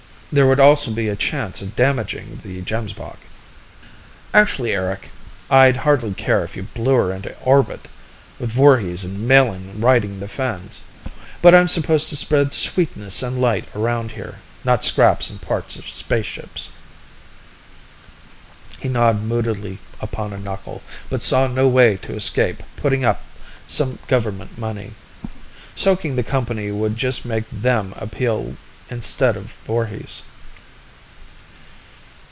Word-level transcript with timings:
"There 0.33 0.47
would 0.47 0.61
also 0.61 0.91
be 0.91 1.09
a 1.09 1.17
chance 1.17 1.61
of 1.61 1.75
damaging 1.75 2.39
the 2.41 2.61
Gemsbok." 2.61 3.17
"Actually, 4.33 4.71
Eric, 4.71 5.09
I'd 5.49 5.75
hardly 5.75 6.13
care 6.13 6.45
if 6.45 6.55
you 6.55 6.63
blew 6.63 6.93
her 6.93 7.11
into 7.11 7.37
orbit, 7.41 7.89
with 8.39 8.49
Voorhis 8.49 9.03
and 9.03 9.27
Melin 9.27 9.81
riding 9.81 10.21
the 10.21 10.29
fins! 10.29 10.83
But 11.41 11.53
I'm 11.53 11.67
supposed 11.67 12.07
to 12.11 12.15
spread 12.15 12.53
sweetness 12.53 13.21
and 13.21 13.41
light 13.41 13.65
around 13.75 14.13
here 14.13 14.39
not 14.63 14.85
scraps 14.85 15.29
and 15.29 15.41
parts 15.41 15.75
of 15.75 15.89
spaceships." 15.89 16.69
He 18.79 18.87
gnawed 18.87 19.21
moodily 19.21 19.79
upon 19.99 20.31
a 20.31 20.39
knuckle, 20.39 20.81
but 21.09 21.21
saw 21.21 21.47
no 21.47 21.67
way 21.67 21.97
to 21.97 22.13
escape 22.15 22.63
putting 22.77 23.03
up 23.03 23.21
some 23.67 23.99
government 24.07 24.57
money. 24.57 24.93
Soaking 25.75 26.15
the 26.15 26.23
company 26.23 26.71
would 26.71 26.95
just 26.95 27.25
make 27.25 27.43
them 27.51 27.93
appeal 27.97 28.55
instead 28.89 29.37
of 29.37 29.53
Voorhis. 29.65 30.23